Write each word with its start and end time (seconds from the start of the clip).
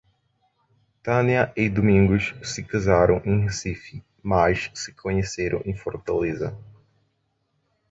Tânia 1.03 1.53
e 1.55 1.69
Domingos 1.69 2.33
se 2.41 2.63
casaram 2.63 3.21
em 3.23 3.41
Recife, 3.43 4.03
mas 4.23 4.71
se 4.73 4.91
conheceram 4.93 5.61
em 5.63 5.75
Fortaleza. 5.77 6.57